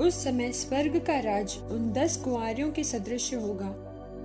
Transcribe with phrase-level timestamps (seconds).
[0.00, 3.74] उस समय स्वर्ग का राज उन दस कुंवारियों के सदृश होगा,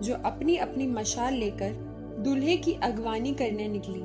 [0.03, 1.71] जो अपनी अपनी मशाल लेकर
[2.19, 4.01] दूल्हे की अगवानी करने निकली।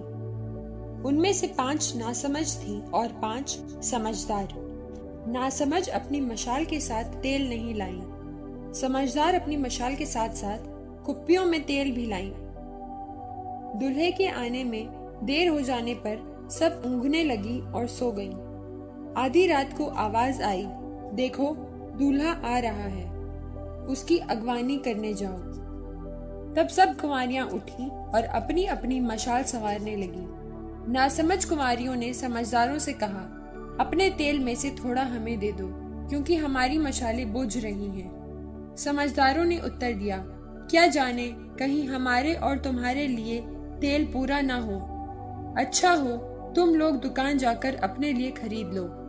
[1.09, 3.51] उनमें से पाँच नासमझ थी और पाँच
[3.85, 4.49] समझदार।
[5.29, 8.01] नासमझ अपनी मशाल के साथ तेल नहीं लाई।
[8.81, 10.59] समझदार अपनी मशाल के साथ साथ
[11.05, 12.33] कुप्पियों में तेल भी लाई।
[13.81, 14.89] दूल्हे के आने में
[15.25, 18.33] देर हो जाने पर सब ऊँघने लगी और सो गईं।
[19.17, 20.67] आधी रात को आवाज़ आई
[21.15, 21.55] देखो,
[21.99, 23.13] दूल्हा आ रहा है।
[23.87, 25.37] उसकी अगवानी करने जाओ।
[26.55, 30.43] तब सब कुमारियाँ उठी और अपनी अपनी मशाल संवारने लगी।
[30.93, 33.39] नासमझ कुमारियों ने समझदारों से कहा,
[33.81, 35.69] अपने तेल में से थोड़ा हमें दे दो,
[36.09, 40.25] क्योंकि हमारी मशालें बुझ रही हैं। समझदारों ने उत्तर दिया,
[40.71, 43.41] क्या जाने, कहीं हमारे और तुम्हारे लिए
[43.81, 44.79] तेल पूरा ना हो।
[45.59, 46.17] अच्छा हो,
[46.57, 49.02] तुम लोग दुकान जाकर अपने लिए खरीद लो।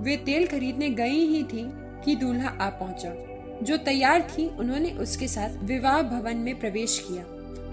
[0.00, 1.64] वे तेल खरीदने गई ही थी
[2.04, 3.14] कि दूल्हा आ पहुँचा।
[3.62, 7.22] जो तैयार थी, उन्होंने उसके साथ विवाह भवन में प्रवेश किया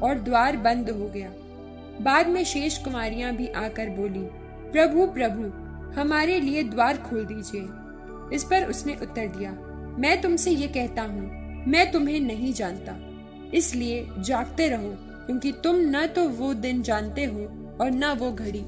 [0.07, 1.31] और द्वार बंद हो गया।
[2.01, 4.23] बाद में शेष कुमारियाँ भी आकर बोली,
[4.71, 5.51] प्रभु प्रभु,
[5.99, 9.51] हमारे लिए द्वार खोल दीजिए। इस पर उसने उत्तर दिया,
[9.99, 11.29] मैं तुमसे ये कहता हूँ,
[11.67, 12.95] मैं तुम्हें नहीं जानता।
[13.53, 14.95] इसलिए जागते रहो,
[15.25, 17.43] क्योंकि तुम न तो वो दिन जानते हो
[17.81, 18.63] और न वो घड़ी।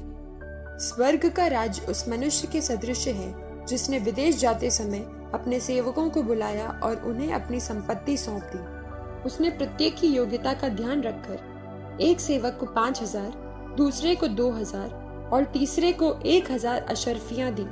[0.80, 3.32] स्वर्ग का राज उस मनुष्य के सदृश है
[3.68, 9.50] जिसने विदेश जाते समय अपने सेवकों को बुलाया और उन्हें अपनी संपत्ति सौंप दी। उसने
[9.50, 13.32] प्रत्येक की योग्यता का ध्यान रखकर एक सेवक को पाँच हज़ार,
[13.76, 17.66] दूसरे को दो हज़ार और तीसरे को एक हज़ार अशरफियाँ दी।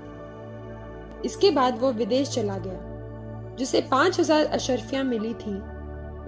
[1.24, 5.54] इसके बाद वो विदेश चला गया, जिसे पाँच हज़ार अशरफियाँ मिली थी।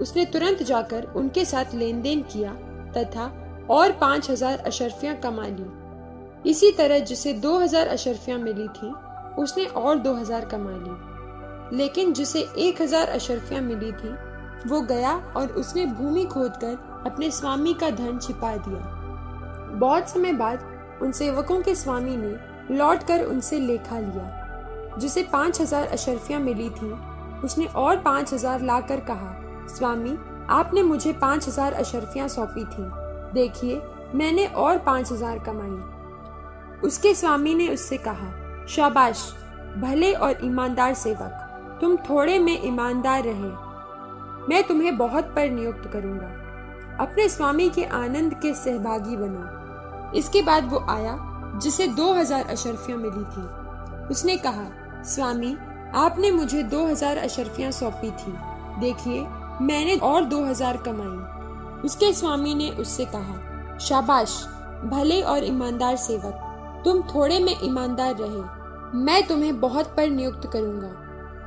[0.01, 2.53] उसने तुरंत जाकर उनके साथ लेन देन किया
[2.97, 3.25] तथा
[3.69, 8.93] और पाँच हज़ार अशरफियाँ कमा ली। इसी तरह जिसे दो हज़ार अशरफियाँ मिली थी
[9.37, 14.15] उसने और दो हज़ार कमा ली। लेकिन जिसे एक हज़ार अशरफियाँ मिली थी,
[14.67, 20.99] वो गया और उसने भूमि खोदकर अपने स्वामी का धन छिपा दिया। बहुत समय बाद
[21.01, 26.69] उन सेवकों के स्वामी ने लौट कर उनसे लेखा लिया। जिसे पाँच हज़ार अशरफियाँ मिली
[26.69, 26.91] थी,
[27.43, 29.35] उसने और पाँच हज़ार ला कर कहा,
[29.69, 30.17] स्वामी,
[30.49, 32.89] आपने मुझे पाँच हज़ार अशरफियाँ सौंपी थी।
[33.33, 33.81] देखिए,
[34.15, 38.31] मैंने और पाँच हज़ार कमाई। उसके स्वामी ने उससे कहा
[38.69, 39.33] शाबाश,
[39.77, 46.27] भले और ईमानदार सेवक, तुम थोड़े में ईमानदार रहे। मैं तुम्हें बहुत पर नियुक्त करूँगा।
[47.03, 51.17] अपने स्वामी के आनंद के सहभागी बनो। इसके बाद वो आया,
[51.61, 54.67] जिसे दो हज़ार अशरफियाँ मिली थी। उसने कहा,
[55.03, 55.55] स्वामी,
[55.95, 58.33] आपने मुझे दो हज़ार अशरफियाँ सौंपी थी।
[58.79, 59.21] देखिए,
[59.61, 64.43] मैंने और दो हज़ार कमाई। उसके स्वामी ने उससे कहा, शाबाश,
[64.85, 66.45] भले और ईमानदार सेवक,
[66.85, 68.58] तुम थोड़े में ईमानदार रहे।
[68.95, 70.87] मैं तुम्हें बहुत पर नियुक्त करूँगा।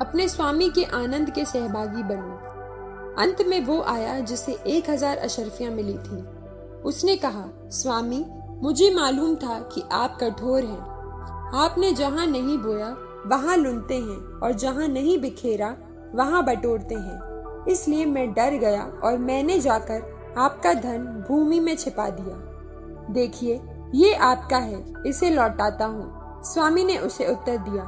[0.00, 2.40] अपने स्वामी के आनंद के सहभागी बनो।
[3.22, 6.24] अंत में वो आया जिसे एक हज़ार अशरफियाँ मिली थी।
[6.82, 8.24] उसने कहा, स्वामी,
[8.62, 10.80] मुझे मालूम था कि आप कठोर हैं।
[11.54, 15.76] आपने जहाँ नहीं बोया, वहाँ लुनते हैं और जहाँ नहीं बिखेरा,
[16.14, 22.08] वहाँ बटोरते हैं। इसलिए मैं डर गया और मैंने जाकर आपका धन भूमि में छिपा
[22.08, 22.36] दिया।
[23.12, 23.60] देखिए,
[23.94, 27.84] ये आपका है, इसे लौटाता हूँ। स्वामी ने उसे उत्तर दिया,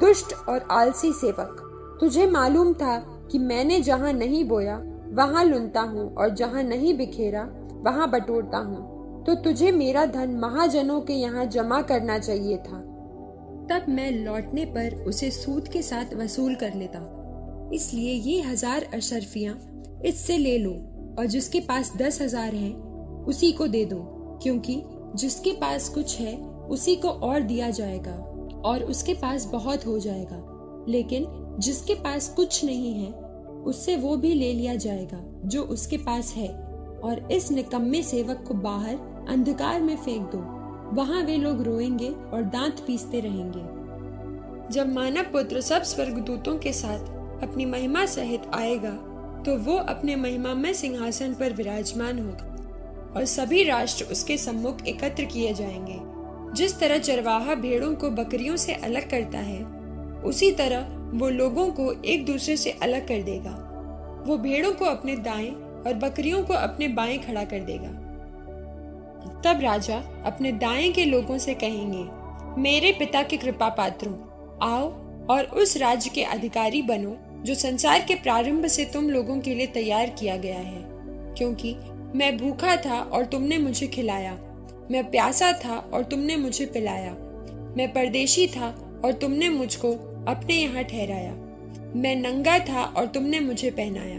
[0.00, 1.60] दुष्ट और आलसी सेवक,
[2.00, 2.96] तुझे मालूम था
[3.30, 4.80] कि मैंने जहाँ नहीं बोया,
[5.12, 7.42] वहाँ लुनता हूँ और जहाँ नहीं बिखेरा,
[7.84, 12.78] वहाँ बटोरता हूँ। तो तुझे मेरा धन महाजनों के यहाँ जमा करना चाहिए था।
[13.70, 16.98] तब मैं लौटने पर उसे सूद के साथ वसूल कर लेता।
[17.74, 19.54] इसलिए ये हज़ार अशरफिया
[20.04, 20.70] इससे ले लो
[21.18, 22.72] और जिसके पास दस हज़ार है,
[23.24, 24.00] उसी को दे दो,
[24.42, 24.82] क्योंकि
[25.14, 26.34] जिसके पास कुछ है
[26.70, 28.14] उसी को और दिया जाएगा
[28.64, 30.50] और उसके पास बहुत हो जाएगा।
[30.88, 31.26] लेकिन
[31.58, 33.12] जिसके पास कुछ नहीं है,
[33.64, 36.48] उससे वो भी ले लिया जाएगा जो उसके पास है
[37.04, 40.38] और इस निकम्मे सेवक को बाहर अंधकार में फेंक दो।
[40.96, 43.60] वहाँ वे लोग रोएँगे और दांत पीसते रहेंगे।
[44.74, 46.98] जब मानव पुत्र सब स्वर्गदूतों के साथ
[47.42, 48.92] अपनी महिमा सहित आएगा
[49.46, 52.50] तो वो अपने महिमा में सिंहासन पर विराजमान होगा
[53.16, 56.13] और सभी राष्ट्र उसके सम्मुख एकत्र किए जाएँगे।
[56.54, 59.64] जिस तरह चरवाहा भेड़ों को बकरियों से अलग करता है,
[60.22, 60.86] उसी तरह
[61.18, 63.60] वो लोगों को एक दूसरे से अलग कर देगा।
[64.26, 65.50] वो भेड़ों को अपने दाएँ
[65.86, 67.88] और बकरियों को अपने बाएँ खड़ा कर देगा।
[69.44, 72.04] तब राजा अपने दाएँ के लोगों से कहेंगे,
[72.60, 74.14] मेरे पिता के कृपा पात्रों,
[74.72, 74.88] आओ
[75.26, 79.66] और उस राज्य के अधिकारी बनो, जो संसार के प्रारंभ से तुम लोगों के लिए
[79.66, 80.84] तैयार किया गया है।
[81.34, 81.76] क्योंकि
[82.14, 84.38] मैं भूखा था और तुमने मुझे खिलाया
[84.90, 87.12] मैं प्यासा था और तुमने मुझे पिलाया।
[87.76, 89.92] मैं परदेशी था और तुमने मुझको
[90.28, 91.32] अपने यहाँ ठहराया।
[91.96, 94.18] मैं नंगा था और तुमने मुझे पहनाया।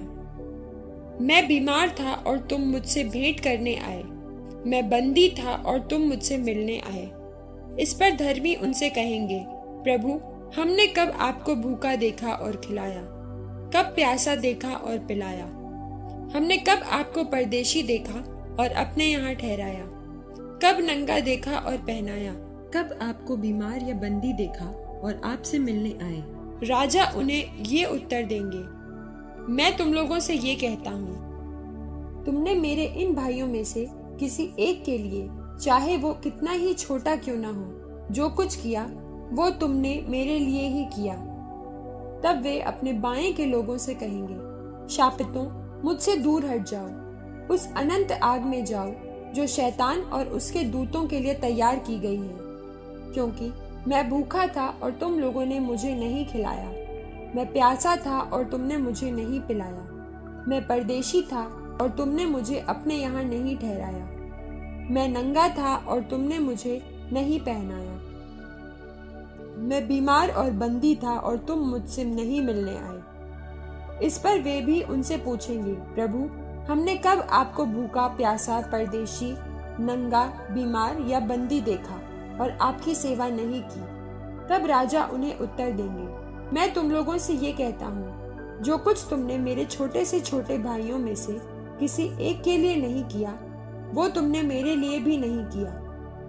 [1.21, 4.03] मैं बीमार था और तुम मुझसे भेंट करने आए।
[4.65, 7.12] मैं बंदी था और तुम मुझसे मिलने आए।
[7.79, 10.21] इस पर धर्मी उनसे कहेंगे, प्रभु,
[10.62, 13.01] हमने कब आपको भूखा देखा और खिलाया?
[13.75, 15.45] कब प्यासा देखा और पिलाया?
[16.35, 18.19] हमने कब आपको परदेशी देखा
[18.59, 19.94] और अपने यहाँ ठहराया?
[20.63, 22.33] कब नंगा देखा और पहनाया?
[22.73, 24.65] कब आपको बीमार या बंदी देखा
[25.03, 26.23] और आपसे मिलने आए?
[26.63, 28.57] राजा उन्हें ये उत्तर देंगे
[29.53, 34.83] मैं तुम लोगों से ये कहता हूँ तुमने मेरे इन भाइयों में से किसी एक
[34.83, 35.29] के लिए
[35.61, 38.83] चाहे वो कितना ही छोटा क्यों ना हो जो कुछ किया
[39.31, 41.15] वो तुमने मेरे लिए ही किया।
[42.23, 44.35] तब वे अपने बाएँ के लोगों से कहेंगे
[44.95, 45.45] शापितों
[45.83, 46.87] मुझसे दूर हट जाओ
[47.53, 48.91] उस अनंत आग में जाओ
[49.35, 52.37] जो शैतान और उसके दूतों के लिए तैयार की गई है।
[53.13, 53.51] क्योंकि
[53.87, 56.69] मैं भूखा था और तुम लोगों ने मुझे नहीं खिलाया।
[57.35, 59.87] मैं प्यासा था और तुमने मुझे नहीं पिलाया।
[60.47, 61.43] मैं परदेशी था
[61.81, 64.05] और तुमने मुझे अपने यहाँ नहीं ठहराया।
[64.91, 66.81] मैं नंगा था और तुमने मुझे
[67.13, 67.95] नहीं पहनाया।
[69.57, 73.01] मैं बीमार और बंदी था और तुम मुझसे नहीं मिलने आए।
[74.05, 79.35] इस पर वे भी उनसे पूछेंगे, प्रभु हमने कब आपको भूखा, प्यासा, परदेशी,
[79.83, 81.95] नंगा, बीमार या बंदी देखा
[82.41, 83.81] और आपकी सेवा नहीं की?
[84.50, 86.07] तब राजा उन्हें उत्तर देंगे,
[86.56, 91.00] मैं तुम लोगों से ये कहता हूँ, जो कुछ तुमने मेरे छोटे से छोटे भाइयों
[91.00, 91.38] में से
[91.79, 93.39] किसी एक के लिए नहीं किया,
[93.94, 95.71] वो तुमने मेरे लिए भी नहीं किया।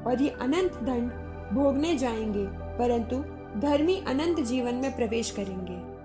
[0.06, 1.10] और ये अनंत दंड
[1.52, 2.46] भोगने जाएँगे,
[2.78, 3.16] परंतु
[3.60, 5.95] धर्मी अनंत जीवन में प्रवेश करेंगे।